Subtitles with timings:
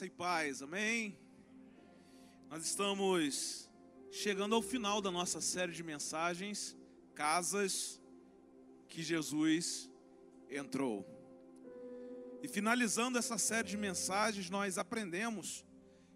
[0.00, 1.18] Graça e paz, amém?
[2.48, 3.68] Nós estamos
[4.10, 6.74] chegando ao final da nossa série de mensagens,
[7.14, 8.00] Casas
[8.88, 9.90] que Jesus
[10.48, 11.06] entrou.
[12.42, 15.66] E finalizando essa série de mensagens, nós aprendemos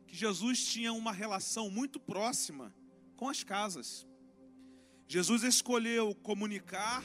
[0.06, 2.74] que Jesus tinha uma relação muito próxima
[3.16, 4.06] com as casas.
[5.06, 7.04] Jesus escolheu comunicar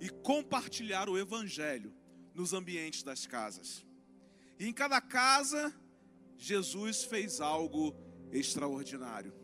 [0.00, 1.94] e compartilhar o Evangelho
[2.34, 3.84] nos ambientes das casas.
[4.58, 5.70] E em cada casa,
[6.38, 7.94] Jesus fez algo
[8.32, 9.34] extraordinário.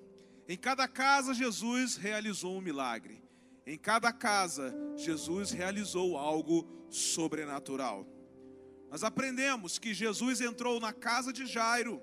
[0.49, 3.23] Em cada casa, Jesus realizou um milagre.
[3.67, 8.07] Em cada casa, Jesus realizou algo sobrenatural.
[8.91, 12.01] Nós aprendemos que Jesus entrou na casa de Jairo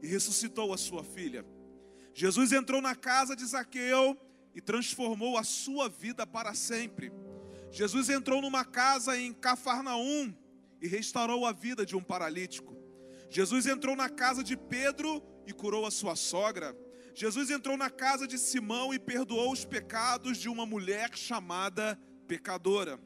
[0.00, 1.44] e ressuscitou a sua filha.
[2.14, 4.16] Jesus entrou na casa de Zaqueu
[4.54, 7.12] e transformou a sua vida para sempre.
[7.70, 10.34] Jesus entrou numa casa em Cafarnaum
[10.80, 12.81] e restaurou a vida de um paralítico.
[13.32, 16.76] Jesus entrou na casa de Pedro e curou a sua sogra.
[17.14, 23.00] Jesus entrou na casa de Simão e perdoou os pecados de uma mulher chamada pecadora.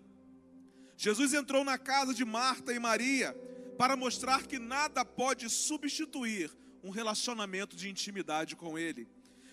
[0.96, 3.36] Jesus entrou na casa de Marta e Maria
[3.78, 6.50] para mostrar que nada pode substituir
[6.82, 9.08] um relacionamento de intimidade com Ele.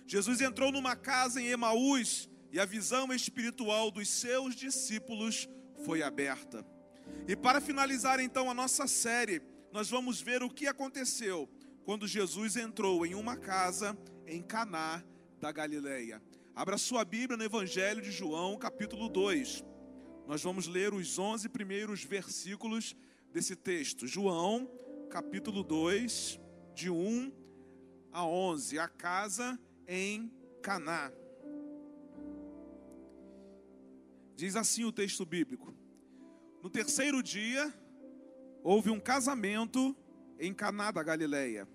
[0.07, 5.47] Jesus entrou numa casa em Emaús e a visão espiritual dos seus discípulos
[5.85, 6.65] foi aberta.
[7.27, 11.49] E para finalizar então a nossa série, nós vamos ver o que aconteceu
[11.83, 15.03] quando Jesus entrou em uma casa em Caná
[15.39, 16.21] da Galileia.
[16.53, 19.65] Abra sua Bíblia no Evangelho de João, capítulo 2.
[20.27, 22.95] Nós vamos ler os 11 primeiros versículos
[23.31, 24.05] desse texto.
[24.05, 24.69] João,
[25.09, 26.39] capítulo 2,
[26.75, 27.31] de 1
[28.11, 28.77] a 11.
[28.77, 31.11] A casa em Caná.
[34.35, 35.73] Diz assim o texto bíblico:
[36.61, 37.73] no terceiro dia,
[38.63, 39.95] houve um casamento
[40.39, 41.67] em Caná da Galileia.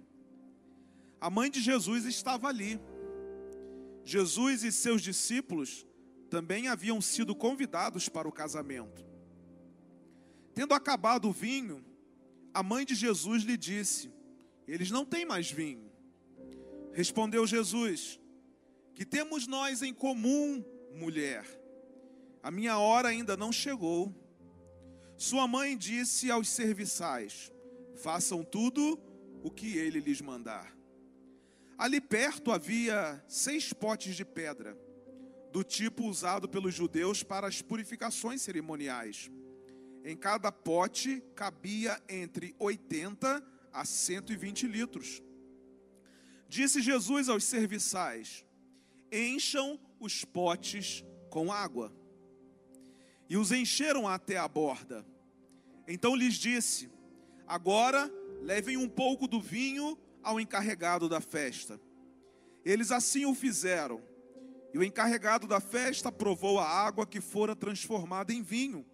[1.20, 2.80] A mãe de Jesus estava ali.
[4.04, 5.86] Jesus e seus discípulos
[6.30, 9.04] também haviam sido convidados para o casamento.
[10.54, 11.84] Tendo acabado o vinho,
[12.54, 14.10] a mãe de Jesus lhe disse:
[14.66, 15.90] Eles não têm mais vinho.
[16.92, 18.18] Respondeu Jesus:
[18.94, 20.64] Que temos nós em comum,
[20.94, 21.44] mulher?
[22.42, 24.14] A minha hora ainda não chegou.
[25.18, 27.52] Sua mãe disse aos serviçais:
[27.96, 28.96] Façam tudo
[29.42, 30.72] o que ele lhes mandar.
[31.76, 34.78] Ali perto havia seis potes de pedra,
[35.50, 39.28] do tipo usado pelos judeus para as purificações cerimoniais.
[40.04, 45.20] Em cada pote cabia entre 80 a 120 litros.
[46.48, 48.44] Disse Jesus aos serviçais:
[49.10, 51.97] Encham os potes com água
[53.28, 55.04] e os encheram até a borda.
[55.86, 56.90] Então lhes disse:
[57.46, 61.80] Agora levem um pouco do vinho ao encarregado da festa.
[62.64, 64.02] Eles assim o fizeram.
[64.72, 68.84] E o encarregado da festa provou a água que fora transformada em vinho,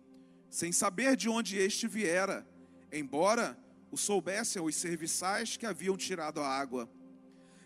[0.48, 2.46] sem saber de onde este viera,
[2.92, 3.58] embora
[3.90, 6.88] o soubessem os serviçais que haviam tirado a água.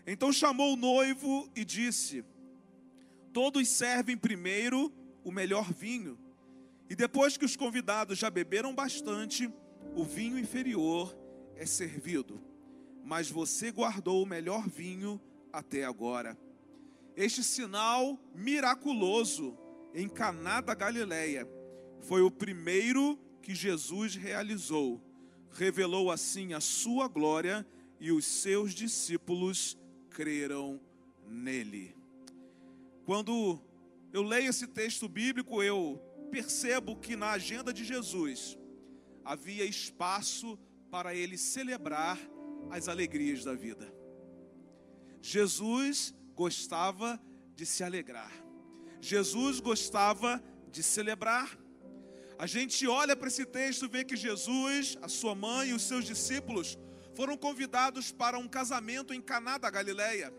[0.07, 2.25] Então chamou o noivo e disse:
[3.31, 4.91] Todos servem primeiro
[5.23, 6.17] o melhor vinho
[6.89, 9.51] e depois que os convidados já beberam bastante,
[9.95, 11.15] o vinho inferior
[11.55, 12.41] é servido.
[13.03, 15.21] Mas você guardou o melhor vinho
[15.53, 16.37] até agora.
[17.15, 19.57] Este sinal miraculoso
[19.93, 21.47] em Caná da Galileia
[22.01, 25.01] foi o primeiro que Jesus realizou.
[25.51, 27.65] Revelou assim a sua glória
[27.99, 29.77] e os seus discípulos
[30.09, 30.79] creram
[31.27, 31.95] nele.
[33.05, 33.59] Quando
[34.13, 38.57] eu leio esse texto bíblico, eu percebo que na agenda de Jesus
[39.23, 40.57] havia espaço
[40.89, 42.17] para ele celebrar
[42.69, 43.93] as alegrias da vida.
[45.21, 47.19] Jesus gostava
[47.55, 48.31] de se alegrar.
[49.01, 50.41] Jesus gostava
[50.71, 51.57] de celebrar.
[52.37, 55.83] A gente olha para esse texto e vê que Jesus, a sua mãe e os
[55.83, 56.77] seus discípulos
[57.15, 60.33] foram convidados para um casamento em Caná da Galileia,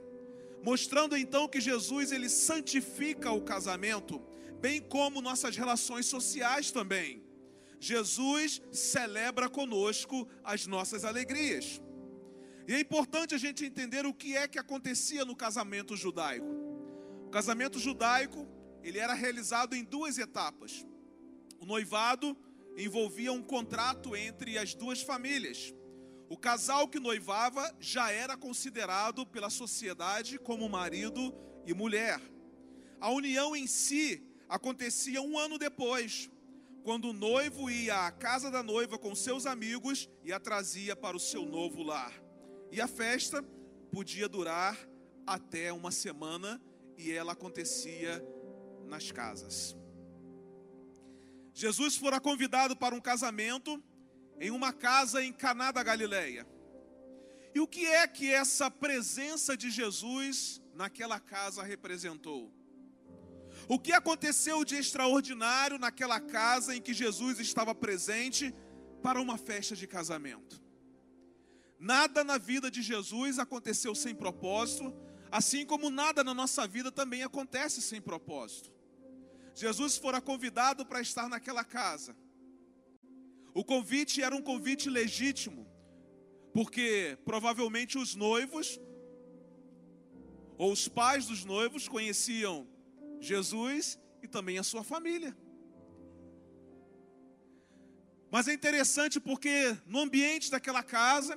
[0.63, 4.19] mostrando então que Jesus ele santifica o casamento
[4.61, 7.25] bem como nossas relações sociais também.
[7.79, 11.81] Jesus celebra conosco as nossas alegrias.
[12.69, 16.47] E é importante a gente entender o que é que acontecia no casamento judaico.
[17.27, 18.47] O casamento judaico,
[18.83, 20.87] ele era realizado em duas etapas.
[21.59, 22.37] O noivado
[22.77, 25.75] envolvia um contrato entre as duas famílias.
[26.29, 31.35] O casal que noivava já era considerado pela sociedade como marido
[31.67, 32.21] e mulher.
[33.01, 36.29] A união em si acontecia um ano depois,
[36.83, 41.17] quando o noivo ia à casa da noiva com seus amigos e a trazia para
[41.17, 42.13] o seu novo lar.
[42.73, 43.43] E a festa
[43.93, 44.77] podia durar
[45.25, 46.61] até uma semana
[46.99, 48.23] e ela acontecia
[48.87, 49.77] nas casas.
[51.55, 53.83] Jesus fora convidado para um casamento
[54.41, 56.47] em uma casa em Caná da Galileia.
[57.55, 62.60] E o que é que essa presença de Jesus naquela casa representou?
[63.73, 68.53] O que aconteceu de extraordinário naquela casa em que Jesus estava presente
[69.01, 70.61] para uma festa de casamento?
[71.79, 74.93] Nada na vida de Jesus aconteceu sem propósito,
[75.31, 78.73] assim como nada na nossa vida também acontece sem propósito.
[79.55, 82.17] Jesus fora convidado para estar naquela casa.
[83.55, 85.65] O convite era um convite legítimo,
[86.53, 88.81] porque provavelmente os noivos
[90.59, 92.69] ou os pais dos noivos conheciam
[93.21, 95.37] Jesus e também a sua família.
[98.31, 101.37] Mas é interessante porque no ambiente daquela casa,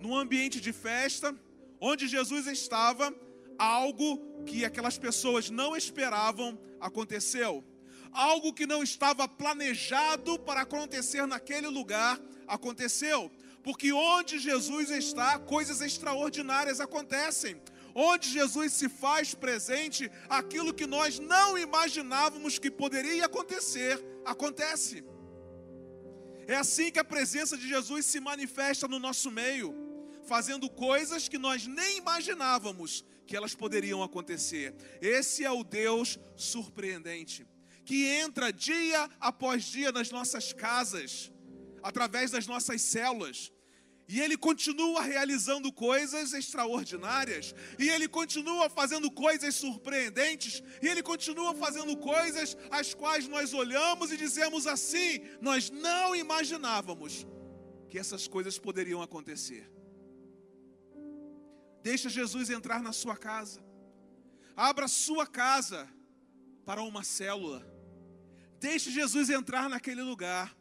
[0.00, 1.34] num ambiente de festa,
[1.80, 3.12] onde Jesus estava,
[3.58, 7.64] algo que aquelas pessoas não esperavam aconteceu.
[8.12, 13.30] Algo que não estava planejado para acontecer naquele lugar aconteceu.
[13.62, 17.60] Porque onde Jesus está, coisas extraordinárias acontecem.
[17.94, 25.04] Onde Jesus se faz presente, aquilo que nós não imaginávamos que poderia acontecer, acontece.
[26.46, 29.88] É assim que a presença de Jesus se manifesta no nosso meio
[30.28, 34.74] fazendo coisas que nós nem imaginávamos que elas poderiam acontecer.
[35.00, 37.46] Esse é o Deus surpreendente,
[37.84, 41.32] que entra dia após dia nas nossas casas,
[41.82, 43.50] através das nossas células.
[44.08, 51.54] E ele continua realizando coisas extraordinárias, e ele continua fazendo coisas surpreendentes, e ele continua
[51.54, 57.26] fazendo coisas as quais nós olhamos e dizemos assim: nós não imaginávamos
[57.90, 59.70] que essas coisas poderiam acontecer.
[61.82, 63.62] Deixa Jesus entrar na sua casa.
[64.56, 65.86] Abra sua casa
[66.64, 67.64] para uma célula.
[68.58, 70.57] Deixe Jesus entrar naquele lugar.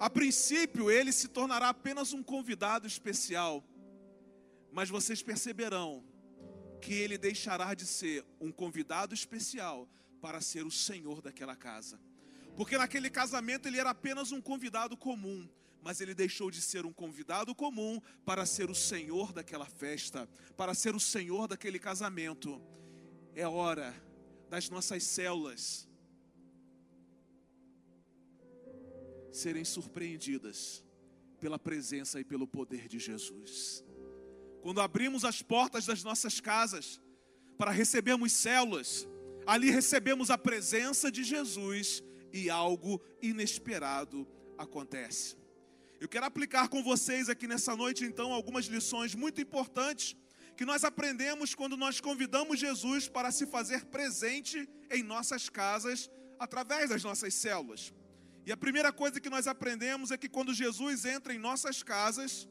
[0.00, 3.62] A princípio, ele se tornará apenas um convidado especial.
[4.72, 6.02] Mas vocês perceberão
[6.80, 9.86] que ele deixará de ser um convidado especial
[10.18, 12.00] para ser o senhor daquela casa.
[12.56, 15.46] Porque naquele casamento ele era apenas um convidado comum
[15.82, 20.74] mas ele deixou de ser um convidado comum para ser o senhor daquela festa, para
[20.74, 22.60] ser o senhor daquele casamento.
[23.34, 23.94] É hora
[24.50, 25.89] das nossas células
[29.32, 30.84] serem surpreendidas
[31.40, 33.84] pela presença e pelo poder de Jesus.
[34.62, 37.00] Quando abrimos as portas das nossas casas
[37.56, 39.08] para recebermos células,
[39.46, 44.26] ali recebemos a presença de Jesus e algo inesperado
[44.58, 45.36] acontece.
[45.98, 50.16] Eu quero aplicar com vocês aqui nessa noite, então, algumas lições muito importantes
[50.56, 56.90] que nós aprendemos quando nós convidamos Jesus para se fazer presente em nossas casas através
[56.90, 57.92] das nossas células.
[58.50, 62.48] E a primeira coisa que nós aprendemos é que quando Jesus entra em nossas casas,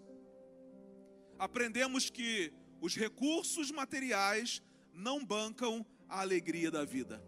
[1.38, 4.62] aprendemos que os recursos materiais
[4.94, 7.22] não bancam a alegria da vida.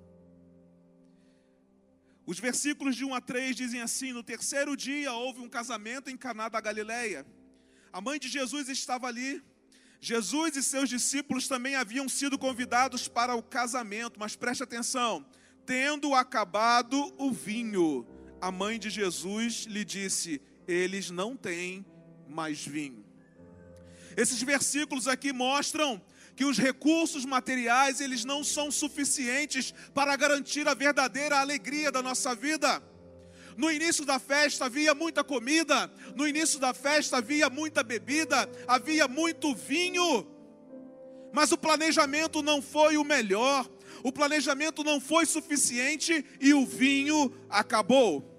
[2.25, 6.15] Os versículos de 1 a 3 dizem assim: No terceiro dia houve um casamento em
[6.15, 7.27] Caná da Galileia.
[7.91, 9.43] A mãe de Jesus estava ali.
[9.99, 15.25] Jesus e seus discípulos também haviam sido convidados para o casamento, mas preste atenção:
[15.65, 18.07] tendo acabado o vinho,
[18.41, 21.85] a mãe de Jesus lhe disse: Eles não têm
[22.27, 23.05] mais vinho.
[24.17, 26.01] Esses versículos aqui mostram
[26.35, 32.33] que os recursos materiais eles não são suficientes para garantir a verdadeira alegria da nossa
[32.33, 32.81] vida.
[33.55, 39.07] No início da festa havia muita comida, no início da festa havia muita bebida, havia
[39.07, 40.25] muito vinho.
[41.33, 43.69] Mas o planejamento não foi o melhor,
[44.03, 48.30] o planejamento não foi suficiente e o vinho acabou.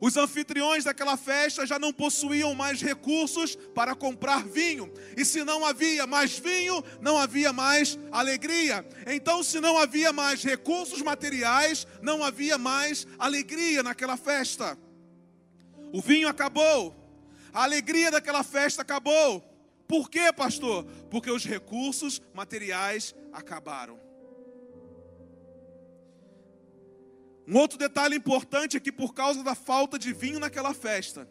[0.00, 4.92] Os anfitriões daquela festa já não possuíam mais recursos para comprar vinho.
[5.16, 8.86] E se não havia mais vinho, não havia mais alegria.
[9.06, 14.78] Então, se não havia mais recursos materiais, não havia mais alegria naquela festa.
[15.92, 16.94] O vinho acabou.
[17.52, 19.42] A alegria daquela festa acabou.
[19.88, 20.84] Por quê, pastor?
[21.10, 24.07] Porque os recursos materiais acabaram.
[27.48, 31.26] Um outro detalhe importante é que, por causa da falta de vinho naquela festa,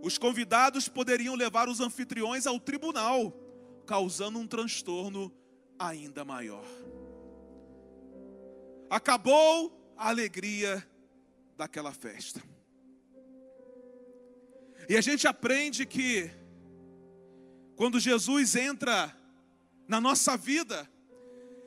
[0.00, 3.30] os convidados poderiam levar os anfitriões ao tribunal,
[3.86, 5.30] causando um transtorno
[5.78, 6.64] ainda maior.
[8.88, 10.82] Acabou a alegria
[11.58, 12.42] daquela festa.
[14.88, 16.30] E a gente aprende que
[17.76, 19.14] quando Jesus entra
[19.86, 20.90] na nossa vida,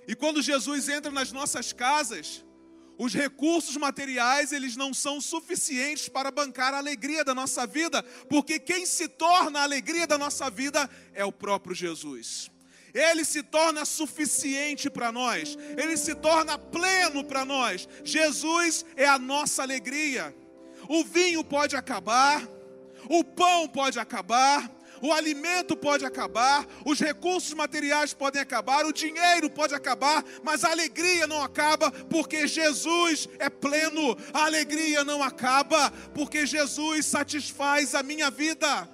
[0.07, 2.43] e quando Jesus entra nas nossas casas,
[2.97, 8.59] os recursos materiais, eles não são suficientes para bancar a alegria da nossa vida, porque
[8.59, 12.51] quem se torna a alegria da nossa vida é o próprio Jesus.
[12.93, 17.89] Ele se torna suficiente para nós, ele se torna pleno para nós.
[18.03, 20.35] Jesus é a nossa alegria.
[20.87, 22.47] O vinho pode acabar,
[23.09, 24.69] o pão pode acabar,
[25.03, 30.71] o alimento pode acabar, os recursos materiais podem acabar, o dinheiro pode acabar, mas a
[30.71, 34.15] alegria não acaba, porque Jesus é pleno.
[34.33, 38.89] A alegria não acaba, porque Jesus satisfaz a minha vida.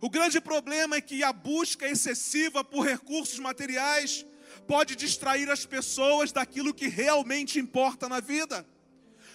[0.00, 4.26] O grande problema é que a busca excessiva por recursos materiais
[4.66, 8.66] pode distrair as pessoas daquilo que realmente importa na vida.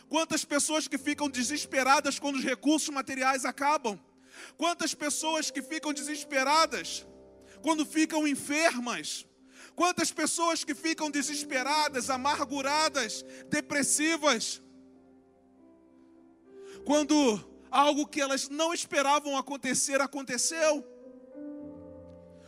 [0.09, 3.97] Quantas pessoas que ficam desesperadas quando os recursos materiais acabam?
[4.57, 7.05] Quantas pessoas que ficam desesperadas
[7.61, 9.27] quando ficam enfermas?
[9.75, 14.61] Quantas pessoas que ficam desesperadas, amarguradas, depressivas?
[16.83, 17.15] Quando
[17.69, 20.83] algo que elas não esperavam acontecer aconteceu.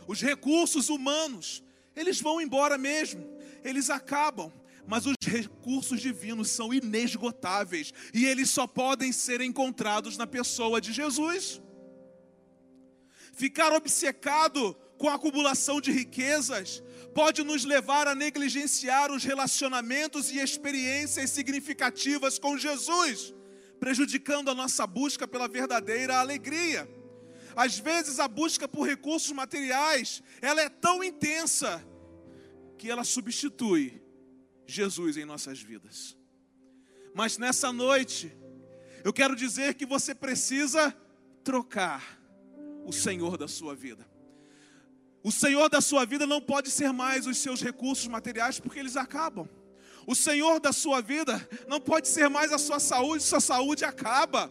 [0.08, 1.62] Os recursos humanos,
[1.94, 3.24] eles vão embora mesmo,
[3.62, 4.52] eles acabam
[4.86, 10.92] mas os recursos divinos são inesgotáveis e eles só podem ser encontrados na pessoa de
[10.92, 11.60] Jesus.
[13.32, 16.82] Ficar obcecado com a acumulação de riquezas
[17.14, 23.34] pode nos levar a negligenciar os relacionamentos e experiências significativas com Jesus,
[23.80, 26.88] prejudicando a nossa busca pela verdadeira alegria.
[27.56, 31.84] Às vezes a busca por recursos materiais, ela é tão intensa
[32.78, 34.02] que ela substitui
[34.72, 36.16] Jesus em nossas vidas.
[37.14, 38.32] Mas nessa noite,
[39.04, 40.94] eu quero dizer que você precisa
[41.44, 42.18] trocar
[42.84, 44.06] o Senhor da sua vida.
[45.22, 48.96] O Senhor da sua vida não pode ser mais os seus recursos materiais, porque eles
[48.96, 49.48] acabam.
[50.06, 54.50] O Senhor da sua vida não pode ser mais a sua saúde, sua saúde acaba.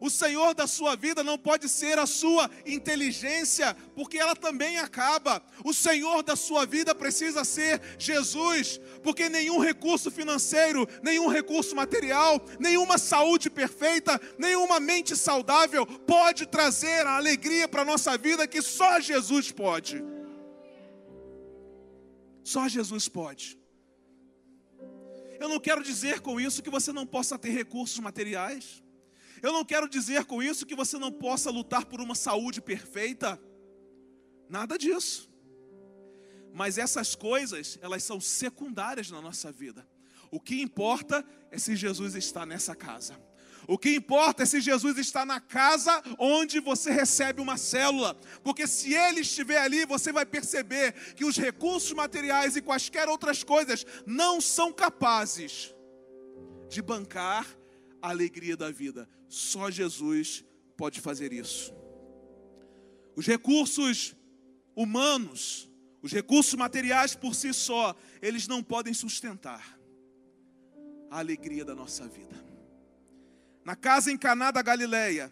[0.00, 5.42] O Senhor da sua vida não pode ser a sua inteligência, porque ela também acaba.
[5.64, 12.40] O Senhor da sua vida precisa ser Jesus, porque nenhum recurso financeiro, nenhum recurso material,
[12.58, 18.62] nenhuma saúde perfeita, nenhuma mente saudável pode trazer a alegria para a nossa vida que
[18.62, 20.02] só Jesus pode.
[22.44, 23.58] Só Jesus pode.
[25.38, 28.82] Eu não quero dizer com isso que você não possa ter recursos materiais.
[29.42, 33.40] Eu não quero dizer com isso que você não possa lutar por uma saúde perfeita.
[34.48, 35.30] Nada disso.
[36.52, 39.86] Mas essas coisas, elas são secundárias na nossa vida.
[40.30, 43.18] O que importa é se Jesus está nessa casa.
[43.66, 48.66] O que importa é se Jesus está na casa onde você recebe uma célula, porque
[48.66, 53.84] se ele estiver ali, você vai perceber que os recursos materiais e quaisquer outras coisas
[54.06, 55.74] não são capazes
[56.70, 57.57] de bancar
[58.00, 59.08] a alegria da vida.
[59.28, 60.44] Só Jesus
[60.76, 61.72] pode fazer isso.
[63.16, 64.14] Os recursos
[64.76, 65.68] humanos,
[66.02, 69.78] os recursos materiais por si só, eles não podem sustentar
[71.10, 72.36] a alegria da nossa vida.
[73.64, 75.30] Na casa em Caná da Galileia,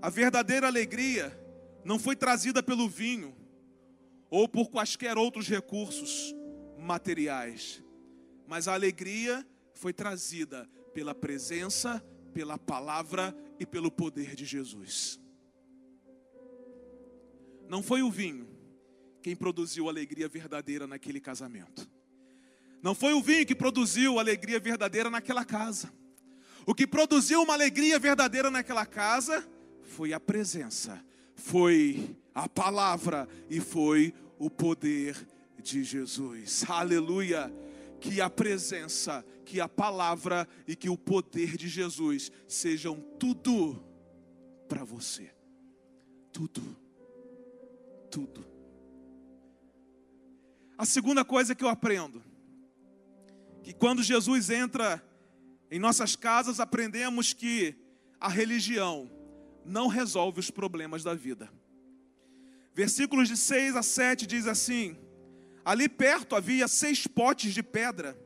[0.00, 1.38] a verdadeira alegria
[1.84, 3.36] não foi trazida pelo vinho
[4.30, 6.34] ou por quaisquer outros recursos
[6.78, 7.82] materiais,
[8.46, 15.20] mas a alegria foi trazida pela presença, pela palavra e pelo poder de Jesus.
[17.68, 18.48] Não foi o vinho
[19.22, 21.88] quem produziu alegria verdadeira naquele casamento.
[22.82, 25.92] Não foi o vinho que produziu alegria verdadeira naquela casa.
[26.66, 29.48] O que produziu uma alegria verdadeira naquela casa
[29.82, 35.16] foi a presença, foi a palavra e foi o poder
[35.62, 36.64] de Jesus.
[36.68, 37.52] Aleluia!
[38.02, 43.84] Que a presença que a palavra e que o poder de Jesus sejam tudo
[44.66, 45.30] para você.
[46.32, 46.62] Tudo.
[48.10, 48.46] Tudo.
[50.78, 52.22] A segunda coisa que eu aprendo,
[53.62, 55.04] que quando Jesus entra
[55.70, 57.76] em nossas casas, aprendemos que
[58.18, 59.10] a religião
[59.64, 61.52] não resolve os problemas da vida.
[62.74, 64.96] Versículos de 6 a 7 diz assim:
[65.64, 68.18] Ali perto havia seis potes de pedra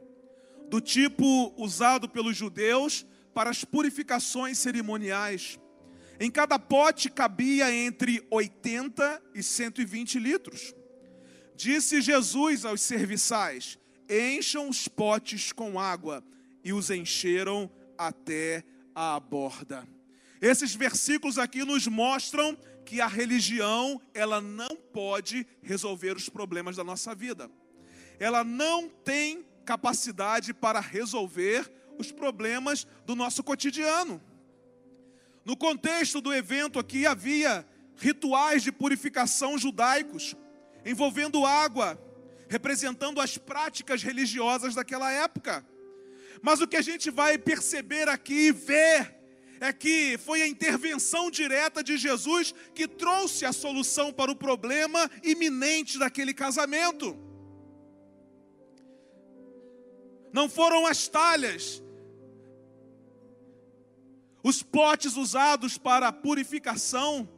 [0.69, 5.59] do tipo usado pelos judeus para as purificações cerimoniais.
[6.19, 10.75] Em cada pote cabia entre 80 e 120 litros.
[11.55, 13.79] Disse Jesus aos serviçais:
[14.09, 16.25] Encham os potes com água,
[16.65, 18.65] e os encheram até
[18.95, 19.87] a borda.
[20.41, 26.85] Esses versículos aqui nos mostram que a religião, ela não pode resolver os problemas da
[26.85, 27.51] nossa vida.
[28.19, 34.23] Ela não tem capacidade para resolver os problemas do nosso cotidiano.
[35.45, 37.67] No contexto do evento aqui havia
[37.97, 40.37] rituais de purificação judaicos
[40.85, 42.01] envolvendo água,
[42.49, 45.67] representando as práticas religiosas daquela época.
[46.41, 49.16] Mas o que a gente vai perceber aqui e ver
[49.61, 55.11] é que foi a intervenção direta de Jesus que trouxe a solução para o problema
[55.23, 57.17] iminente daquele casamento.
[60.33, 61.83] Não foram as talhas,
[64.43, 67.29] os potes usados para a purificação,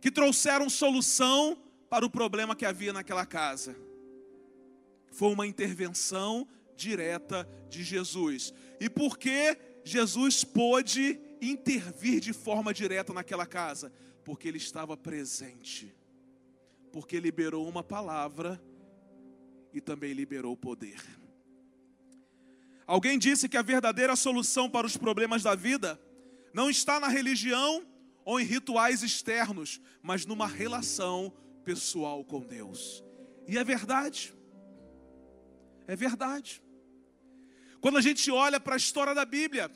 [0.00, 3.76] que trouxeram solução para o problema que havia naquela casa.
[5.10, 6.46] Foi uma intervenção
[6.76, 8.52] direta de Jesus.
[8.78, 13.92] E por que Jesus pôde intervir de forma direta naquela casa?
[14.24, 15.94] Porque ele estava presente.
[16.92, 18.60] Porque liberou uma palavra
[19.72, 21.00] e também liberou poder.
[22.84, 26.00] Alguém disse que a verdadeira solução para os problemas da vida
[26.52, 27.86] não está na religião
[28.24, 31.32] ou em rituais externos, mas numa relação
[31.64, 33.04] pessoal com Deus.
[33.46, 34.34] E é verdade.
[35.86, 36.60] É verdade.
[37.80, 39.70] Quando a gente olha para a história da Bíblia,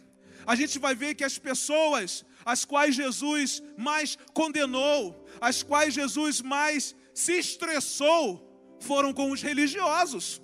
[0.46, 6.40] a gente vai ver que as pessoas as quais Jesus mais condenou, as quais Jesus
[6.40, 8.46] mais se estressou,
[8.80, 10.40] foram com os religiosos.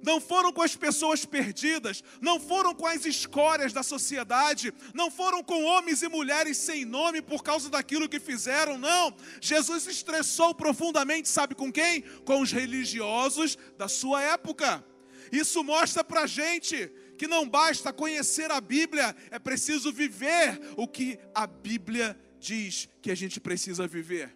[0.00, 5.42] Não foram com as pessoas perdidas, não foram com as escórias da sociedade, não foram
[5.42, 9.12] com homens e mulheres sem nome por causa daquilo que fizeram, não.
[9.40, 12.02] Jesus estressou profundamente, sabe com quem?
[12.24, 14.84] Com os religiosos da sua época.
[15.32, 21.18] Isso mostra para gente que não basta conhecer a Bíblia, é preciso viver o que
[21.34, 24.34] a Bíblia diz que a gente precisa viver.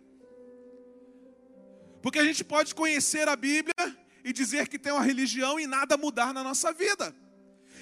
[2.02, 5.96] Porque a gente pode conhecer a Bíblia e dizer que tem uma religião e nada
[5.96, 7.14] mudar na nossa vida.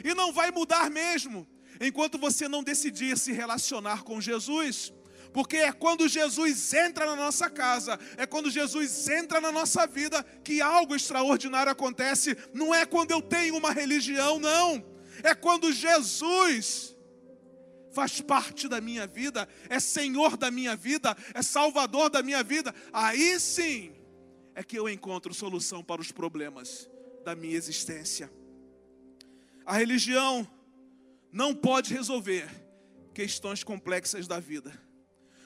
[0.05, 1.49] E não vai mudar mesmo,
[1.81, 4.92] enquanto você não decidir se relacionar com Jesus.
[5.33, 10.23] Porque é quando Jesus entra na nossa casa, é quando Jesus entra na nossa vida
[10.45, 12.37] que algo extraordinário acontece.
[12.53, 14.85] Não é quando eu tenho uma religião, não.
[15.23, 16.97] É quando Jesus
[17.93, 22.75] faz parte da minha vida, é Senhor da minha vida, é Salvador da minha vida.
[22.93, 23.93] Aí sim
[24.55, 26.88] é que eu encontro solução para os problemas
[27.25, 28.31] da minha existência.
[29.64, 30.49] A religião
[31.33, 32.49] não pode resolver
[33.14, 34.89] questões complexas da vida.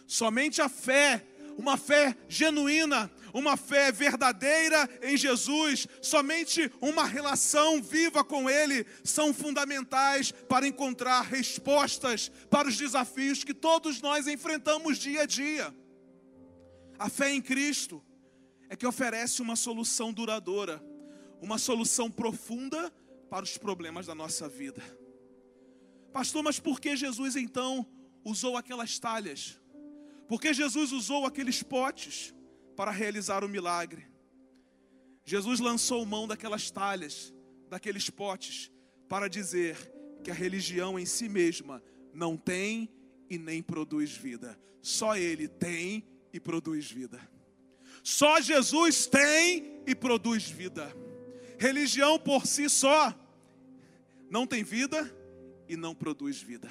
[0.07, 8.23] Somente a fé, uma fé genuína, uma fé verdadeira em Jesus, somente uma relação viva
[8.23, 15.23] com Ele são fundamentais para encontrar respostas para os desafios que todos nós enfrentamos dia
[15.23, 15.75] a dia.
[16.99, 18.05] A fé em Cristo
[18.69, 20.83] é que oferece uma solução duradoura,
[21.41, 22.93] uma solução profunda
[23.29, 24.83] para os problemas da nossa vida.
[26.13, 27.85] Pastor, mas por que Jesus então
[28.25, 29.61] usou aquelas talhas?
[30.29, 32.35] Porque Jesus usou aqueles potes
[32.77, 34.07] para realizar o milagre.
[35.25, 37.33] Jesus lançou mão daquelas talhas,
[37.69, 38.71] daqueles potes,
[39.09, 39.77] para dizer
[40.23, 41.83] que a religião em si mesma
[42.13, 42.89] não tem
[43.29, 44.59] e nem produz vida.
[44.83, 47.21] Só Ele tem e produz vida.
[48.03, 50.95] Só Jesus tem e produz vida.
[51.59, 53.15] Religião por si só
[54.29, 55.11] não tem vida
[55.69, 56.71] e não produz vida.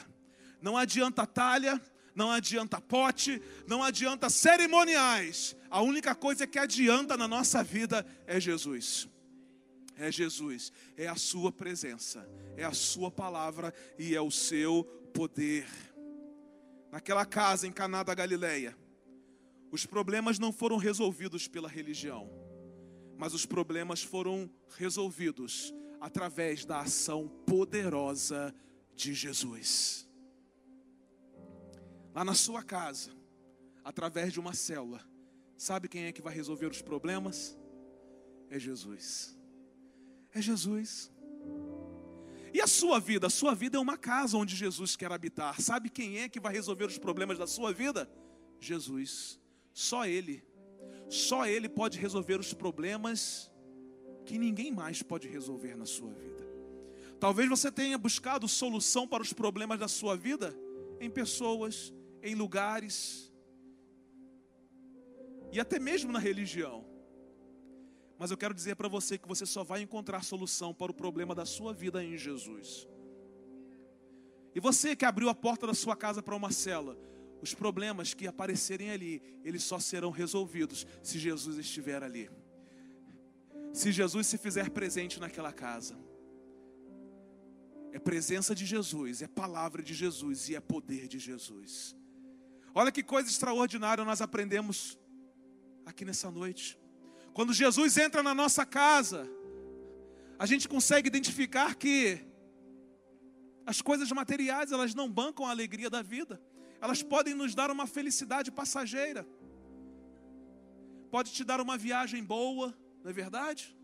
[0.61, 1.81] Não adianta talha,
[2.15, 5.55] não adianta pote, não adianta cerimoniais.
[5.69, 9.07] A única coisa que adianta na nossa vida é Jesus.
[9.95, 15.67] É Jesus, é a Sua presença, é a Sua palavra e é o seu poder.
[16.91, 18.75] Naquela casa em Caná da Galileia,
[19.71, 22.29] os problemas não foram resolvidos pela religião,
[23.17, 28.53] mas os problemas foram resolvidos através da ação poderosa
[28.95, 30.07] de Jesus
[32.13, 33.11] lá na sua casa,
[33.83, 35.01] através de uma célula.
[35.57, 37.57] Sabe quem é que vai resolver os problemas?
[38.49, 39.37] É Jesus.
[40.31, 41.11] É Jesus.
[42.53, 43.27] E a sua vida?
[43.27, 45.59] A sua vida é uma casa onde Jesus quer habitar.
[45.59, 48.09] Sabe quem é que vai resolver os problemas da sua vida?
[48.59, 49.39] Jesus.
[49.73, 50.43] Só Ele.
[51.09, 53.51] Só Ele pode resolver os problemas
[54.25, 56.43] que ninguém mais pode resolver na sua vida.
[57.19, 60.55] Talvez você tenha buscado solução para os problemas da sua vida
[60.99, 63.31] em pessoas, em lugares
[65.51, 66.83] e até mesmo na religião.
[68.17, 71.35] Mas eu quero dizer para você que você só vai encontrar solução para o problema
[71.35, 72.87] da sua vida em Jesus.
[74.55, 76.97] E você que abriu a porta da sua casa para uma cela,
[77.41, 82.29] os problemas que aparecerem ali, eles só serão resolvidos se Jesus estiver ali.
[83.73, 85.97] Se Jesus se fizer presente naquela casa.
[87.91, 91.95] É presença de Jesus, é palavra de Jesus e é poder de Jesus.
[92.75, 94.97] Olha que coisa extraordinária nós aprendemos
[95.85, 96.79] aqui nessa noite.
[97.33, 99.29] Quando Jesus entra na nossa casa,
[100.39, 102.19] a gente consegue identificar que
[103.65, 106.41] as coisas materiais, elas não bancam a alegria da vida.
[106.81, 109.25] Elas podem nos dar uma felicidade passageira.
[111.11, 113.77] Pode te dar uma viagem boa, não é verdade?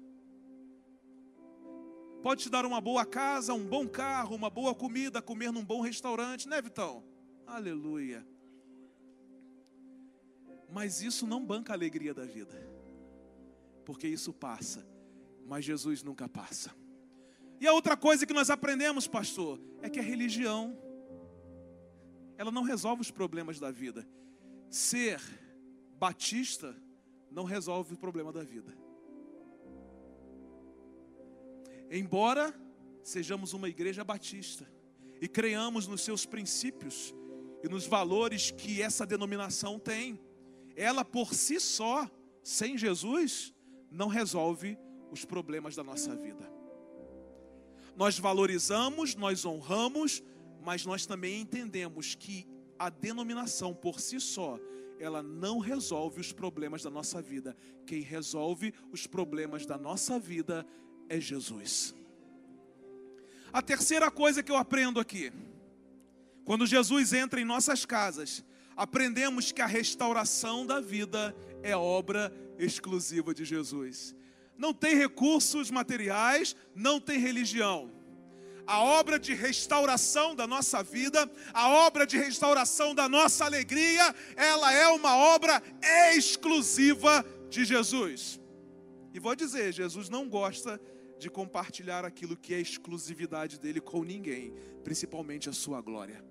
[2.24, 5.80] Pode te dar uma boa casa, um bom carro, uma boa comida, comer num bom
[5.80, 7.04] restaurante, né, Vitão?
[7.48, 8.28] Aleluia.
[10.72, 12.56] Mas isso não banca a alegria da vida,
[13.86, 14.86] porque isso passa,
[15.46, 16.74] mas Jesus nunca passa.
[17.60, 20.78] E a outra coisa que nós aprendemos, pastor, é que a religião,
[22.38, 24.08] ela não resolve os problemas da vida.
[24.70, 25.20] Ser
[25.98, 26.76] batista
[27.32, 28.74] não resolve o problema da vida.
[31.92, 32.54] Embora
[33.04, 34.70] sejamos uma igreja batista
[35.20, 37.14] e creiamos nos seus princípios
[37.64, 40.20] e nos valores que essa denominação tem,
[40.80, 42.10] ela por si só,
[42.42, 43.54] sem Jesus,
[43.92, 44.78] não resolve
[45.12, 46.50] os problemas da nossa vida.
[47.98, 50.24] Nós valorizamos, nós honramos,
[50.62, 54.58] mas nós também entendemos que a denominação por si só,
[54.98, 57.58] ela não resolve os problemas da nossa vida.
[57.86, 60.66] Quem resolve os problemas da nossa vida
[61.10, 61.94] é Jesus.
[63.52, 65.34] A terceira coisa que eu aprendo aqui,
[66.46, 68.46] quando Jesus entra em nossas casas,
[68.80, 74.16] aprendemos que a restauração da vida é obra exclusiva de Jesus.
[74.58, 77.92] Não tem recursos materiais, não tem religião.
[78.66, 84.72] A obra de restauração da nossa vida, a obra de restauração da nossa alegria, ela
[84.72, 85.62] é uma obra
[86.16, 88.40] exclusiva de Jesus.
[89.14, 90.80] E vou dizer, Jesus não gosta
[91.18, 94.54] de compartilhar aquilo que é exclusividade dele com ninguém,
[94.86, 96.24] principalmente a sua glória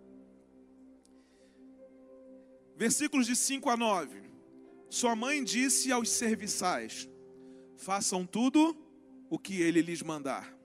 [2.79, 4.23] versículos de 5 a 9.
[4.89, 7.09] Sua mãe disse aos serviçais:
[7.77, 8.77] Façam tudo
[9.29, 10.57] o que ele lhes mandar.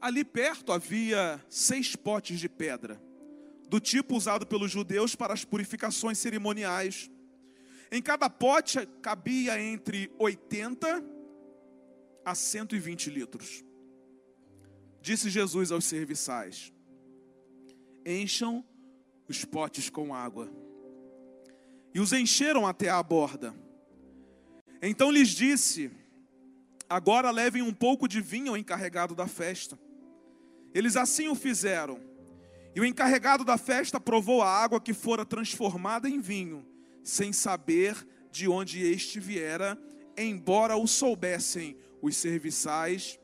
[0.00, 3.00] Ali perto havia seis potes de pedra,
[3.68, 7.08] do tipo usado pelos judeus para as purificações cerimoniais.
[7.90, 11.04] Em cada pote cabia entre 80
[12.24, 13.64] a 120 litros.
[15.00, 16.72] Disse Jesus aos serviçais:
[18.04, 18.64] Encham
[19.28, 20.50] os potes com água
[21.94, 23.54] e os encheram até a borda.
[24.82, 25.90] Então lhes disse:
[26.90, 29.78] Agora levem um pouco de vinho ao encarregado da festa.
[30.74, 32.00] Eles assim o fizeram.
[32.74, 36.66] E o encarregado da festa provou a água que fora transformada em vinho,
[37.04, 39.78] sem saber de onde este viera,
[40.18, 43.16] embora o soubessem os serviçais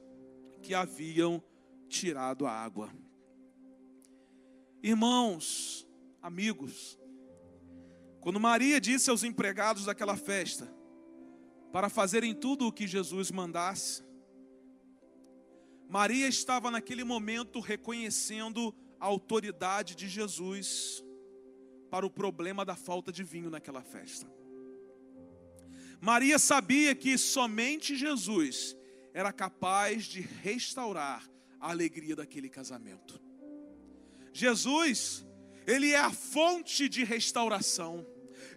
[0.63, 1.43] que haviam
[1.89, 2.89] tirado a água.
[4.81, 5.85] Irmãos,
[6.23, 6.99] amigos,
[8.21, 10.73] quando Maria disse aos empregados daquela festa
[11.73, 14.05] para fazerem tudo o que Jesus mandasse,
[15.89, 21.03] Maria estava naquele momento reconhecendo a autoridade de Jesus
[21.91, 24.31] para o problema da falta de vinho naquela festa.
[26.01, 28.77] Maria sabia que somente Jesus
[29.13, 31.29] era capaz de restaurar
[31.59, 33.21] a alegria daquele casamento.
[34.33, 35.27] Jesus
[35.67, 38.07] ele é a fonte de restauração.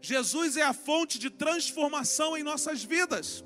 [0.02, 3.44] Jesus é a fonte de transformação em nossas vidas.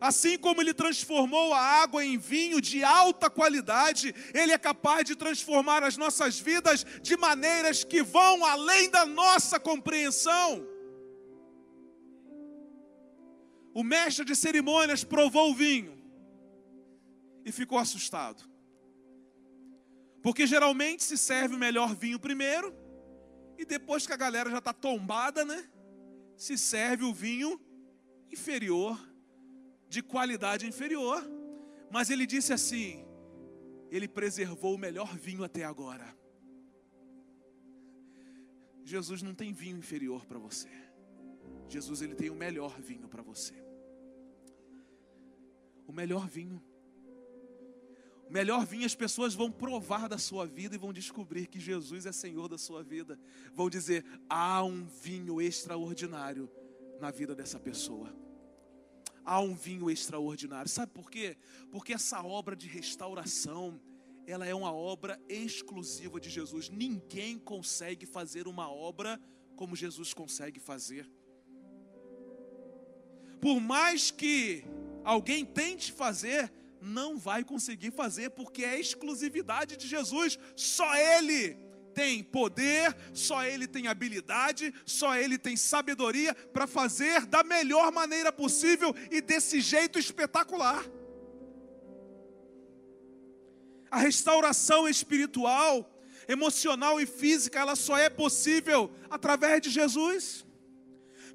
[0.00, 5.14] Assim como ele transformou a água em vinho de alta qualidade, ele é capaz de
[5.14, 10.66] transformar as nossas vidas de maneiras que vão além da nossa compreensão.
[13.72, 15.96] O mestre de cerimônias provou o vinho
[17.44, 18.51] e ficou assustado.
[20.22, 22.74] Porque geralmente se serve o melhor vinho primeiro,
[23.58, 25.68] e depois que a galera já está tombada, né?
[26.36, 27.60] Se serve o vinho
[28.30, 28.98] inferior,
[29.88, 31.22] de qualidade inferior.
[31.90, 33.04] Mas ele disse assim:
[33.90, 36.16] ele preservou o melhor vinho até agora.
[38.84, 40.68] Jesus não tem vinho inferior para você.
[41.68, 43.54] Jesus ele tem o melhor vinho para você.
[45.86, 46.62] O melhor vinho
[48.32, 52.12] melhor vinho, as pessoas vão provar da sua vida e vão descobrir que Jesus é
[52.12, 53.20] Senhor da sua vida.
[53.54, 56.50] Vão dizer: há um vinho extraordinário
[56.98, 58.10] na vida dessa pessoa.
[59.24, 60.68] Há um vinho extraordinário.
[60.68, 61.36] Sabe por quê?
[61.70, 63.78] Porque essa obra de restauração,
[64.26, 66.70] ela é uma obra exclusiva de Jesus.
[66.70, 69.20] Ninguém consegue fazer uma obra
[69.54, 71.08] como Jesus consegue fazer.
[73.40, 74.64] Por mais que
[75.04, 76.50] alguém tente fazer,
[76.82, 81.56] não vai conseguir fazer, porque é exclusividade de Jesus, só Ele
[81.94, 88.32] tem poder, só Ele tem habilidade, só Ele tem sabedoria para fazer da melhor maneira
[88.32, 90.84] possível e desse jeito espetacular.
[93.90, 95.88] A restauração espiritual,
[96.26, 100.46] emocional e física, ela só é possível através de Jesus.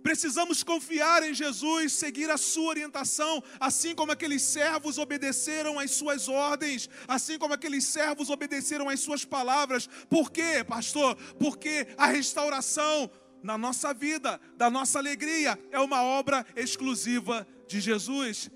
[0.07, 6.29] Precisamos confiar em Jesus, seguir a sua orientação, assim como aqueles servos obedeceram às suas
[6.29, 9.85] ordens, assim como aqueles servos obedeceram às suas palavras.
[10.09, 11.17] Por quê, pastor?
[11.37, 13.11] Porque a restauração
[13.43, 18.49] na nossa vida, da nossa alegria, é uma obra exclusiva de Jesus.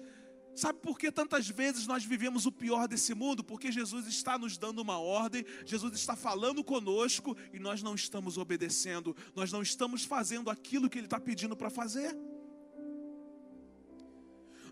[0.61, 3.43] Sabe por que tantas vezes nós vivemos o pior desse mundo?
[3.43, 8.37] Porque Jesus está nos dando uma ordem, Jesus está falando conosco e nós não estamos
[8.37, 12.15] obedecendo, nós não estamos fazendo aquilo que Ele está pedindo para fazer.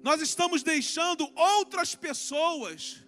[0.03, 3.03] Nós estamos deixando outras pessoas,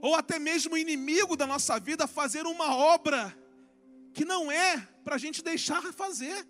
[0.00, 3.36] ou até mesmo o inimigo da nossa vida, fazer uma obra
[4.14, 6.48] que não é para a gente deixar fazer,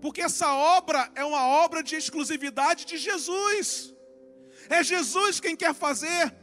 [0.00, 3.92] porque essa obra é uma obra de exclusividade de Jesus.
[4.68, 6.34] É Jesus quem quer fazer,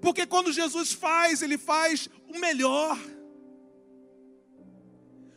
[0.00, 2.98] porque quando Jesus faz, ele faz o melhor,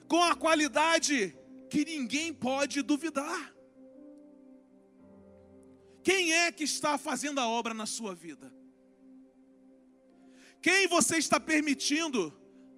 [0.07, 1.35] com a qualidade
[1.69, 3.53] que ninguém pode duvidar.
[6.03, 8.53] Quem é que está fazendo a obra na sua vida?
[10.61, 12.33] Quem você está permitindo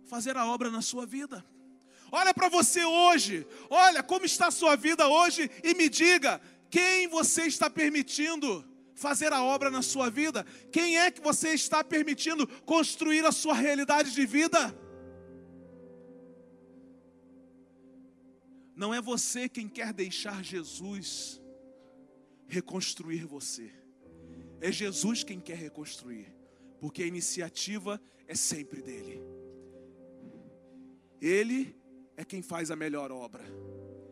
[0.05, 1.45] fazer a obra na sua vida?
[2.11, 6.39] Olha para você hoje, olha como está a sua vida hoje e me diga:
[6.69, 8.63] quem você está permitindo
[8.95, 10.43] fazer a obra na sua vida?
[10.71, 14.73] Quem é que você está permitindo construir a sua realidade de vida?
[18.75, 21.41] Não é você quem quer deixar Jesus
[22.47, 23.71] reconstruir você.
[24.59, 26.33] É Jesus quem quer reconstruir,
[26.79, 29.21] porque a iniciativa é sempre dele.
[31.21, 31.75] Ele
[32.17, 33.43] é quem faz a melhor obra.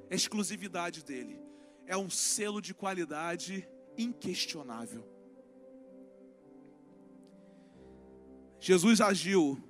[0.10, 1.40] É exclusividade dele.
[1.86, 5.08] É um selo de qualidade inquestionável.
[8.60, 9.62] Jesus agiu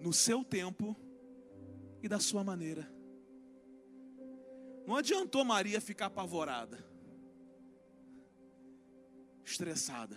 [0.00, 0.96] no seu tempo
[2.02, 2.90] e da sua maneira.
[4.86, 6.84] Não adiantou Maria ficar apavorada,
[9.44, 10.16] estressada.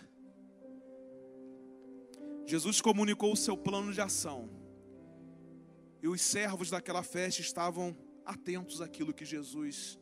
[2.45, 4.49] Jesus comunicou o seu plano de ação.
[6.02, 7.95] E os servos daquela festa estavam
[8.26, 9.99] atentos àquilo que Jesus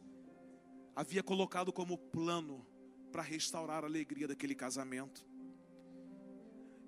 [0.96, 2.66] havia colocado como plano
[3.12, 5.26] para restaurar a alegria daquele casamento.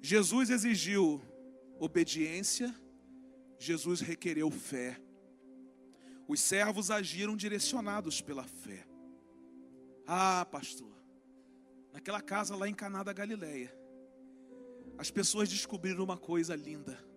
[0.02, 1.22] Jesus exigiu
[1.80, 2.74] obediência,
[3.60, 5.00] Jesus requereu fé.
[6.28, 8.88] Os servos agiram direcionados pela fé.
[10.08, 10.94] Ah, pastor,
[11.92, 13.74] naquela casa lá em Caná da Galileia,
[14.98, 17.13] as pessoas descobriram uma coisa linda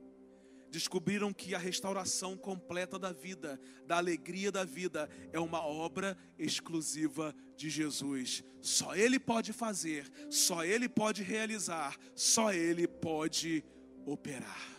[0.71, 7.35] descobriram que a restauração completa da vida, da alegria da vida, é uma obra exclusiva
[7.57, 8.45] de Jesus.
[8.61, 13.65] Só Ele pode fazer, só Ele pode realizar, só Ele pode
[14.05, 14.77] operar.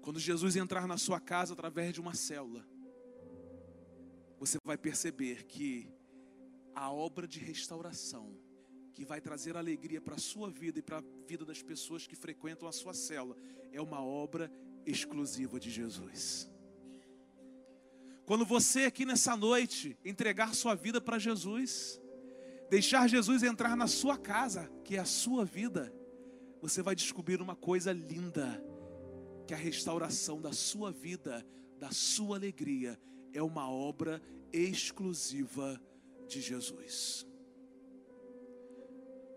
[0.00, 2.66] Quando Jesus entrar na sua casa através de uma célula,
[4.38, 5.92] você vai perceber que
[6.74, 8.38] a obra de restauração
[8.98, 12.16] que vai trazer alegria para a sua vida e para a vida das pessoas que
[12.16, 13.36] frequentam a sua célula,
[13.70, 14.50] é uma obra
[14.84, 16.50] exclusiva de Jesus.
[18.26, 22.00] Quando você aqui nessa noite entregar sua vida para Jesus,
[22.68, 25.94] deixar Jesus entrar na sua casa, que é a sua vida,
[26.60, 28.60] você vai descobrir uma coisa linda,
[29.46, 31.46] que a restauração da sua vida,
[31.78, 32.98] da sua alegria,
[33.32, 34.20] é uma obra
[34.52, 35.80] exclusiva
[36.26, 37.27] de Jesus.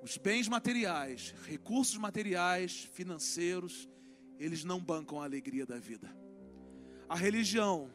[0.01, 3.87] Os bens materiais, recursos materiais, financeiros,
[4.39, 6.09] eles não bancam a alegria da vida.
[7.07, 7.91] A religião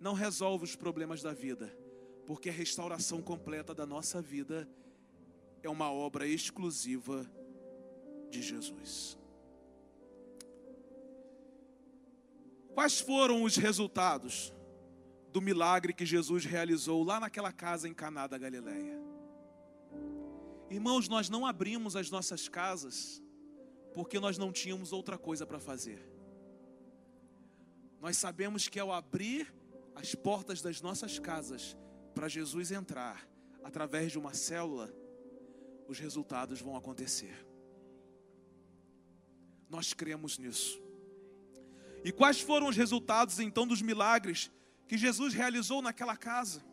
[0.00, 1.76] não resolve os problemas da vida,
[2.24, 4.68] porque a restauração completa da nossa vida
[5.62, 7.28] é uma obra exclusiva
[8.30, 9.18] de Jesus.
[12.72, 14.52] Quais foram os resultados
[15.32, 19.09] do milagre que Jesus realizou lá naquela casa em Caná da Galileia?
[20.70, 23.20] Irmãos, nós não abrimos as nossas casas
[23.92, 26.00] porque nós não tínhamos outra coisa para fazer.
[28.00, 29.52] Nós sabemos que ao abrir
[29.96, 31.76] as portas das nossas casas
[32.14, 33.28] para Jesus entrar
[33.64, 34.94] através de uma célula,
[35.88, 37.44] os resultados vão acontecer.
[39.68, 40.80] Nós cremos nisso.
[42.04, 44.50] E quais foram os resultados então dos milagres
[44.86, 46.64] que Jesus realizou naquela casa?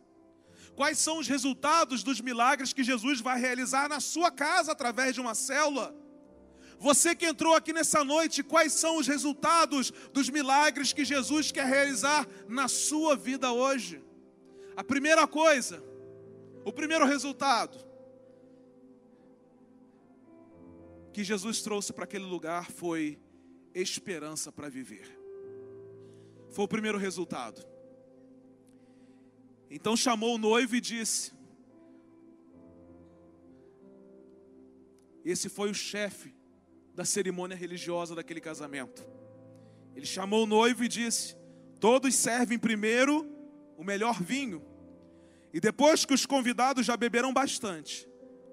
[0.78, 5.20] Quais são os resultados dos milagres que Jesus vai realizar na sua casa através de
[5.20, 5.92] uma célula?
[6.78, 11.66] Você que entrou aqui nessa noite, quais são os resultados dos milagres que Jesus quer
[11.66, 14.04] realizar na sua vida hoje?
[14.76, 15.84] A primeira coisa,
[16.64, 17.76] o primeiro resultado
[21.12, 23.20] que Jesus trouxe para aquele lugar foi
[23.74, 25.08] esperança para viver.
[26.52, 27.77] Foi o primeiro resultado.
[29.70, 31.34] Então chamou o noivo e disse:
[35.24, 36.34] Esse foi o chefe
[36.94, 39.06] da cerimônia religiosa daquele casamento.
[39.96, 41.36] Ele chamou o noivo e disse:
[41.80, 43.30] Todos servem primeiro
[43.78, 44.64] o melhor vinho,
[45.54, 48.08] e depois que os convidados já beberam bastante,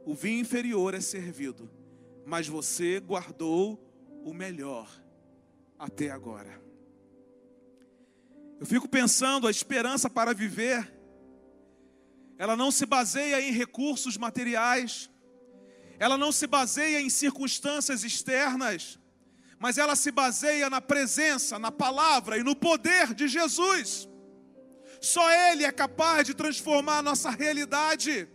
[0.05, 1.71] o vinho inferior é servido,
[2.27, 3.81] mas você guardou
[4.25, 4.89] o melhor
[5.79, 6.63] até agora.
[8.61, 10.94] Eu fico pensando, a esperança para viver,
[12.39, 15.11] ela não se baseia em recursos materiais,
[15.99, 18.99] ela não se baseia em circunstâncias externas,
[19.59, 24.09] mas ela se baseia na presença, na palavra e no poder de Jesus.
[25.01, 28.29] Só Ele é capaz de transformar a nossa realidade,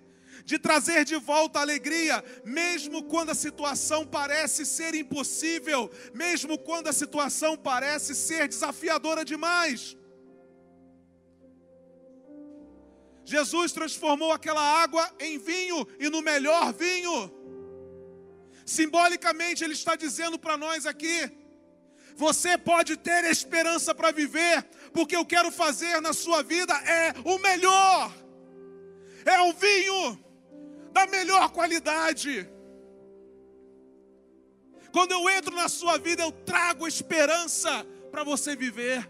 [0.45, 6.87] de trazer de volta a alegria, mesmo quando a situação parece ser impossível, mesmo quando
[6.87, 9.95] a situação parece ser desafiadora demais.
[13.29, 17.31] Jesus transformou aquela água em vinho e no melhor vinho.
[18.65, 21.31] Simbolicamente, Ele está dizendo para nós aqui:
[22.15, 27.37] você pode ter esperança para viver, porque eu quero fazer na sua vida é o
[27.37, 28.11] melhor,
[29.23, 30.19] é o vinho
[30.91, 32.49] da melhor qualidade.
[34.91, 39.07] Quando eu entro na sua vida, eu trago esperança para você viver.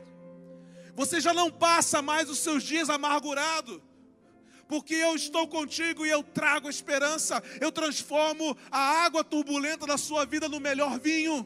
[0.94, 3.82] Você já não passa mais os seus dias amargurado
[4.70, 10.26] porque eu estou contigo e eu trago esperança, eu transformo a água turbulenta da sua
[10.26, 11.46] vida no melhor vinho.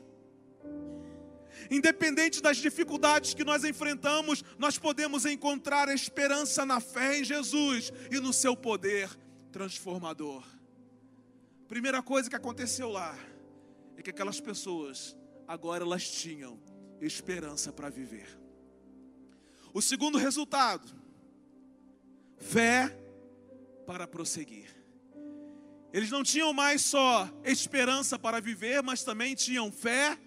[1.71, 8.19] Independente das dificuldades que nós enfrentamos, nós podemos encontrar esperança na fé em Jesus e
[8.19, 9.09] no seu poder
[9.53, 10.43] transformador.
[11.69, 13.17] Primeira coisa que aconteceu lá
[13.95, 15.15] é que aquelas pessoas
[15.47, 16.59] agora elas tinham
[16.99, 18.27] esperança para viver.
[19.73, 20.93] O segundo resultado,
[22.37, 22.99] fé
[23.85, 24.75] para prosseguir.
[25.91, 30.17] Eles não tinham mais só esperança para viver, mas também tinham fé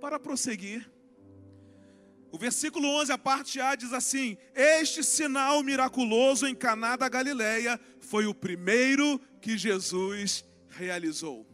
[0.00, 0.90] para prosseguir.
[2.30, 7.80] O versículo 11, a parte A, diz assim: Este sinal miraculoso em Caná da Galileia
[8.00, 11.46] foi o primeiro que Jesus realizou.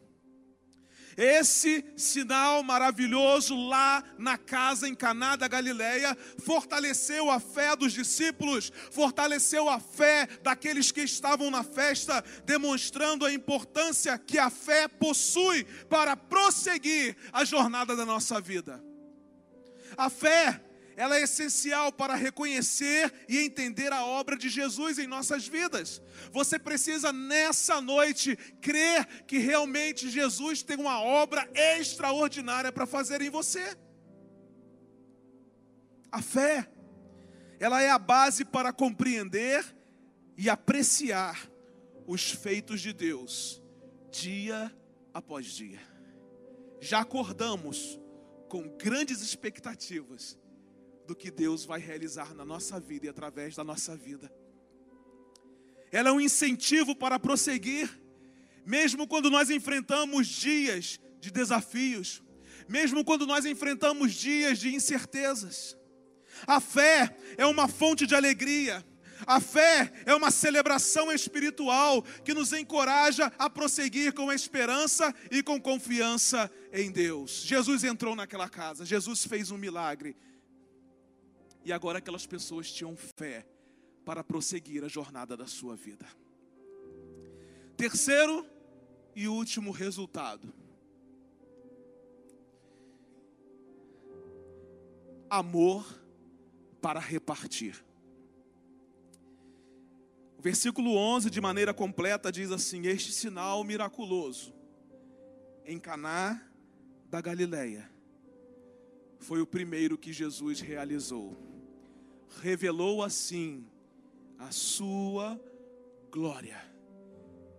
[1.16, 8.72] Esse sinal maravilhoso lá na casa em Caná da Galileia fortaleceu a fé dos discípulos,
[8.90, 15.64] fortaleceu a fé daqueles que estavam na festa, demonstrando a importância que a fé possui
[15.88, 18.83] para prosseguir a jornada da nossa vida.
[19.96, 20.61] A fé
[20.96, 26.00] ela é essencial para reconhecer e entender a obra de Jesus em nossas vidas.
[26.33, 33.30] Você precisa nessa noite crer que realmente Jesus tem uma obra extraordinária para fazer em
[33.30, 33.76] você.
[36.11, 36.68] A fé,
[37.59, 39.64] ela é a base para compreender
[40.37, 41.50] e apreciar
[42.07, 43.62] os feitos de Deus,
[44.11, 44.72] dia
[45.12, 45.80] após dia.
[46.80, 47.98] Já acordamos
[48.48, 50.38] com grandes expectativas
[51.06, 54.32] do que Deus vai realizar na nossa vida e através da nossa vida.
[55.92, 57.88] Ela é um incentivo para prosseguir,
[58.64, 62.22] mesmo quando nós enfrentamos dias de desafios,
[62.68, 65.76] mesmo quando nós enfrentamos dias de incertezas.
[66.46, 68.84] A fé é uma fonte de alegria.
[69.26, 75.61] A fé é uma celebração espiritual que nos encoraja a prosseguir com esperança e com
[75.61, 77.42] confiança em Deus.
[77.44, 80.16] Jesus entrou naquela casa, Jesus fez um milagre
[81.64, 83.46] e agora aquelas pessoas tinham fé
[84.04, 86.06] para prosseguir a jornada da sua vida.
[87.76, 88.46] Terceiro
[89.16, 90.52] e último resultado.
[95.30, 95.84] Amor
[96.82, 97.82] para repartir.
[100.38, 104.54] O versículo 11, de maneira completa, diz assim: Este sinal miraculoso
[105.64, 106.46] em Caná
[107.08, 107.90] da Galileia
[109.18, 111.53] foi o primeiro que Jesus realizou
[112.41, 113.66] revelou assim
[114.39, 115.41] a sua
[116.11, 116.61] glória,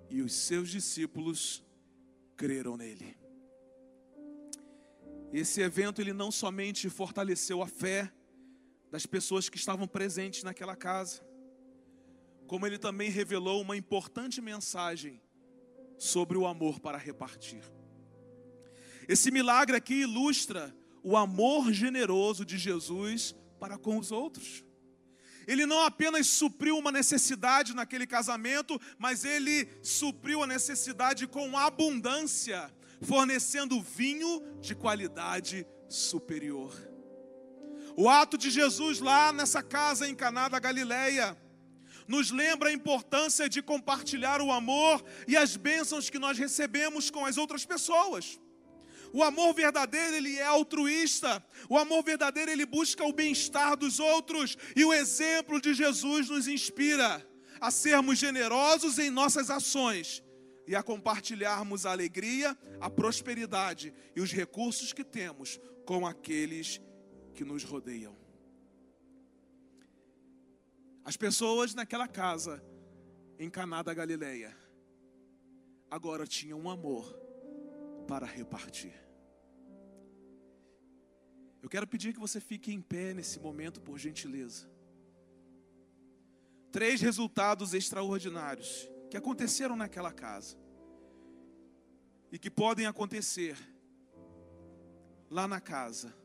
[0.10, 1.64] e os seus discípulos
[2.36, 3.18] creram nele.
[5.34, 8.12] Esse evento ele não somente fortaleceu a fé
[8.92, 11.26] das pessoas que estavam presentes naquela casa,
[12.48, 15.22] como ele também revelou uma importante mensagem
[15.98, 17.64] sobre o amor para repartir.
[19.08, 24.65] Esse milagre aqui ilustra o amor generoso de Jesus para com os outros.
[25.48, 32.74] Ele não apenas supriu uma necessidade naquele casamento, mas ele supriu a necessidade com abundância,
[33.02, 36.74] fornecendo vinho de qualidade superior.
[37.98, 41.38] O ato de Jesus lá nessa casa em Caná da Galileia
[42.08, 47.26] nos lembra a importância de compartilhar o amor e as bênçãos que nós recebemos com
[47.26, 48.40] as outras pessoas.
[49.16, 51.42] O amor verdadeiro, ele é altruísta.
[51.70, 54.58] O amor verdadeiro, ele busca o bem-estar dos outros.
[54.76, 57.26] E o exemplo de Jesus nos inspira
[57.62, 60.22] a sermos generosos em nossas ações
[60.68, 66.82] e a compartilharmos a alegria, a prosperidade e os recursos que temos com aqueles
[67.34, 68.18] que nos rodeiam.
[71.06, 72.62] As pessoas naquela casa
[73.40, 74.54] em Caná da Galileia
[75.90, 77.18] agora tinham um amor
[78.10, 79.05] para repartir.
[81.66, 84.70] Eu quero pedir que você fique em pé nesse momento, por gentileza.
[86.72, 90.56] Três resultados extraordinários que aconteceram naquela casa
[92.32, 93.58] e que podem acontecer
[95.28, 96.16] lá na casa,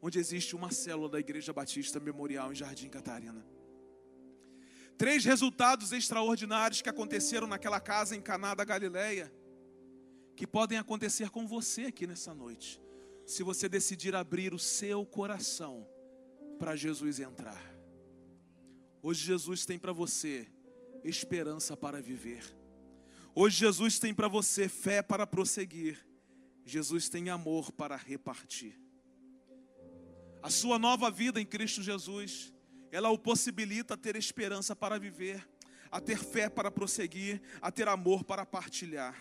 [0.00, 3.46] onde existe uma célula da Igreja Batista Memorial em Jardim Catarina.
[4.96, 9.30] Três resultados extraordinários que aconteceram naquela casa em Caná da Galileia,
[10.34, 12.80] que podem acontecer com você aqui nessa noite,
[13.26, 15.86] se você decidir abrir o seu coração
[16.58, 17.62] para Jesus entrar.
[19.02, 20.46] Hoje Jesus tem para você
[21.02, 22.42] esperança para viver.
[23.34, 26.06] Hoje Jesus tem para você fé para prosseguir.
[26.64, 28.80] Jesus tem amor para repartir.
[30.42, 32.54] A sua nova vida em Cristo Jesus
[32.94, 35.44] ela o possibilita a ter esperança para viver,
[35.90, 39.16] a ter fé para prosseguir, a ter amor para partilhar.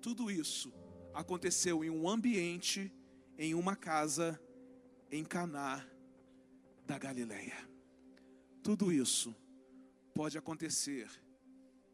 [0.00, 0.72] Tudo isso
[1.12, 2.90] aconteceu em um ambiente,
[3.38, 4.40] em uma casa
[5.10, 5.84] em Caná
[6.86, 7.56] da Galileia.
[8.62, 9.34] Tudo isso
[10.14, 11.08] pode acontecer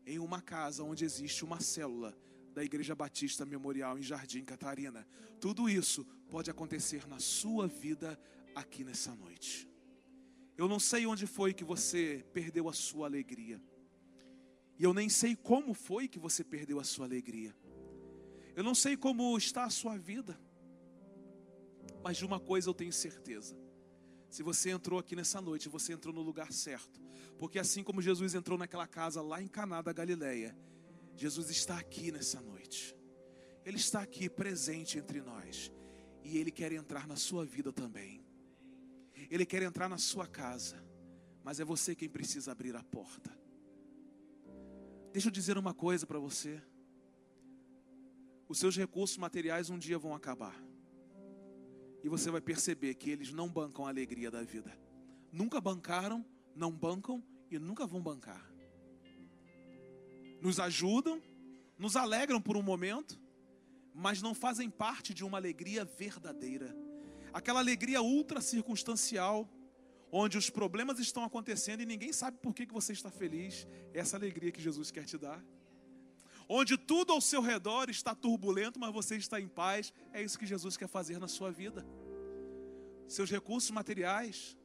[0.06, 2.16] em uma casa onde existe uma célula
[2.54, 5.06] da Igreja Batista Memorial em Jardim Catarina.
[5.40, 8.18] Tudo isso pode acontecer na sua vida
[8.54, 9.68] aqui nessa noite.
[10.56, 13.62] Eu não sei onde foi que você perdeu a sua alegria.
[14.78, 17.54] E eu nem sei como foi que você perdeu a sua alegria.
[18.54, 20.38] Eu não sei como está a sua vida.
[22.02, 23.56] Mas de uma coisa eu tenho certeza.
[24.28, 27.00] Se você entrou aqui nessa noite, você entrou no lugar certo.
[27.38, 30.56] Porque assim como Jesus entrou naquela casa lá em Caná da Galileia,
[31.16, 32.96] Jesus está aqui nessa noite.
[33.64, 35.72] Ele está aqui presente entre nós.
[36.22, 38.24] E ele quer entrar na sua vida também.
[39.30, 40.82] Ele quer entrar na sua casa,
[41.42, 43.36] mas é você quem precisa abrir a porta.
[45.12, 46.62] Deixa eu dizer uma coisa para você.
[48.48, 50.69] Os seus recursos materiais um dia vão acabar.
[52.02, 54.76] E você vai perceber que eles não bancam a alegria da vida.
[55.32, 56.24] Nunca bancaram,
[56.54, 58.50] não bancam e nunca vão bancar.
[60.40, 61.22] Nos ajudam,
[61.78, 63.20] nos alegram por um momento,
[63.94, 66.74] mas não fazem parte de uma alegria verdadeira
[67.32, 69.48] aquela alegria ultra circunstancial,
[70.12, 74.50] onde os problemas estão acontecendo e ninguém sabe por que, você está feliz, essa alegria
[74.50, 75.42] que Jesus quer te dar.
[76.52, 80.46] Onde tudo ao seu redor está turbulento, mas você está em paz, é isso que
[80.46, 81.86] Jesus quer fazer na sua vida.
[83.06, 84.56] Seus recursos materiais,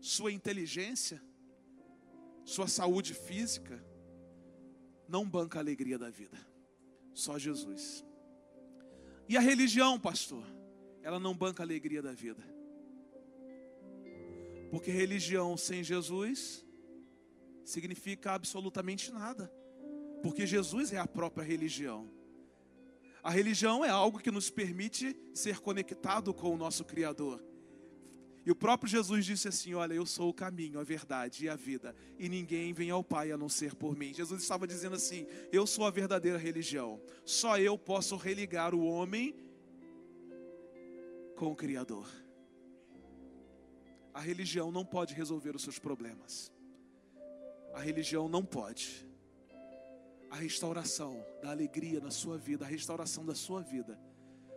[0.00, 1.20] sua inteligência,
[2.44, 3.84] sua saúde física,
[5.08, 6.38] não banca a alegria da vida.
[7.12, 8.04] Só Jesus.
[9.28, 10.44] E a religião, pastor?
[11.08, 12.42] ela não banca a alegria da vida.
[14.70, 16.64] Porque religião sem Jesus
[17.64, 19.50] significa absolutamente nada.
[20.22, 22.08] Porque Jesus é a própria religião.
[23.22, 27.42] A religião é algo que nos permite ser conectado com o nosso Criador.
[28.46, 31.56] E o próprio Jesus disse assim: Olha, eu sou o caminho, a verdade e a
[31.56, 34.14] vida, e ninguém vem ao Pai a não ser por mim.
[34.14, 39.34] Jesus estava dizendo assim: Eu sou a verdadeira religião, só eu posso religar o homem
[41.36, 42.08] com o Criador.
[44.14, 46.50] A religião não pode resolver os seus problemas.
[47.74, 49.07] A religião não pode.
[50.30, 53.98] A restauração da alegria na sua vida, a restauração da sua vida,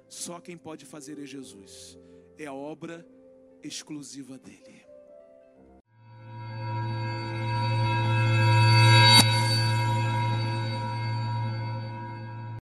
[0.07, 1.97] só quem pode fazer é Jesus.
[2.37, 3.05] É a obra
[3.63, 4.90] exclusiva dele.